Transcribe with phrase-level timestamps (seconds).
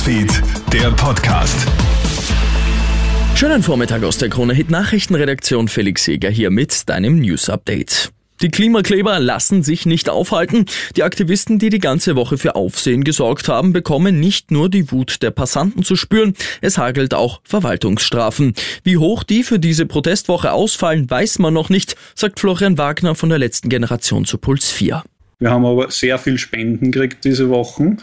[0.00, 1.68] Newsfeed, der Podcast.
[3.34, 8.10] Schönen Vormittag aus der Krone Hit Nachrichtenredaktion Felix Jäger hier mit deinem News Update.
[8.40, 10.64] Die Klimakleber lassen sich nicht aufhalten.
[10.96, 15.20] Die Aktivisten, die die ganze Woche für Aufsehen gesorgt haben, bekommen nicht nur die Wut
[15.20, 16.32] der Passanten zu spüren,
[16.62, 18.54] es hagelt auch Verwaltungsstrafen.
[18.82, 23.28] Wie hoch die für diese Protestwoche ausfallen, weiß man noch nicht, sagt Florian Wagner von
[23.28, 25.02] der letzten Generation zu Puls 4.
[25.40, 27.98] Wir haben aber sehr viel Spenden gekriegt diese Wochen.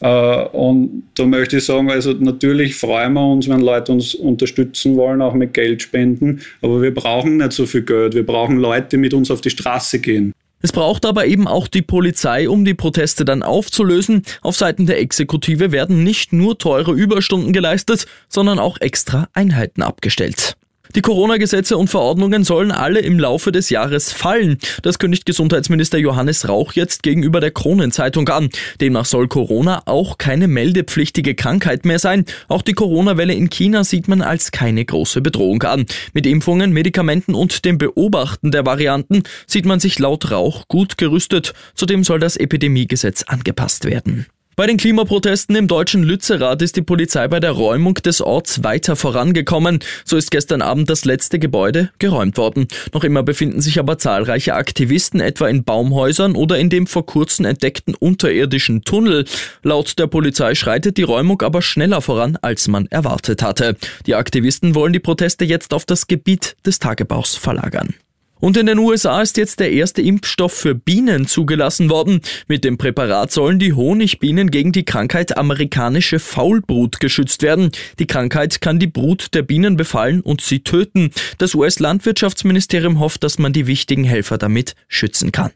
[0.00, 4.96] Äh, und da möchte ich sagen, also natürlich freuen wir uns, wenn Leute uns unterstützen
[4.96, 6.40] wollen, auch mit Geld spenden.
[6.62, 8.14] Aber wir brauchen nicht so viel Geld.
[8.14, 10.32] Wir brauchen Leute, die mit uns auf die Straße gehen.
[10.62, 14.24] Es braucht aber eben auch die Polizei, um die Proteste dann aufzulösen.
[14.42, 20.56] Auf Seiten der Exekutive werden nicht nur teure Überstunden geleistet, sondern auch extra Einheiten abgestellt.
[20.96, 24.58] Die Corona-Gesetze und Verordnungen sollen alle im Laufe des Jahres fallen.
[24.82, 28.50] Das kündigt Gesundheitsminister Johannes Rauch jetzt gegenüber der Kronenzeitung an.
[28.80, 32.24] Demnach soll Corona auch keine meldepflichtige Krankheit mehr sein.
[32.48, 35.86] Auch die Corona-Welle in China sieht man als keine große Bedrohung an.
[36.12, 41.54] Mit Impfungen, Medikamenten und dem Beobachten der Varianten sieht man sich laut Rauch gut gerüstet.
[41.76, 44.26] Zudem soll das Epidemiegesetz angepasst werden.
[44.60, 48.94] Bei den Klimaprotesten im deutschen Lützerath ist die Polizei bei der Räumung des Orts weiter
[48.94, 49.78] vorangekommen.
[50.04, 52.68] So ist gestern Abend das letzte Gebäude geräumt worden.
[52.92, 57.46] Noch immer befinden sich aber zahlreiche Aktivisten etwa in Baumhäusern oder in dem vor kurzem
[57.46, 59.24] entdeckten unterirdischen Tunnel.
[59.62, 63.76] Laut der Polizei schreitet die Räumung aber schneller voran, als man erwartet hatte.
[64.04, 67.94] Die Aktivisten wollen die Proteste jetzt auf das Gebiet des Tagebaus verlagern.
[68.40, 72.20] Und in den USA ist jetzt der erste Impfstoff für Bienen zugelassen worden.
[72.48, 77.70] Mit dem Präparat sollen die Honigbienen gegen die Krankheit amerikanische Faulbrut geschützt werden.
[77.98, 81.10] Die Krankheit kann die Brut der Bienen befallen und sie töten.
[81.38, 85.50] Das US-Landwirtschaftsministerium hofft, dass man die wichtigen Helfer damit schützen kann.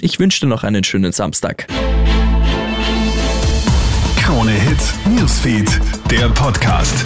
[0.00, 1.66] Ich wünsche dir noch einen schönen Samstag.
[4.16, 7.04] Krone Hits, Newsfeed, der Podcast.